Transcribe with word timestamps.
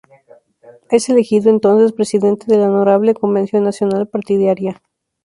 Es 0.89 1.09
elegido 1.09 1.51
entonces 1.51 1.93
presidente 1.93 2.45
de 2.47 2.57
la 2.57 2.69
Honorable 2.69 3.13
Convención 3.13 3.63
Nacional 3.63 4.07
partidaria. 4.07 4.81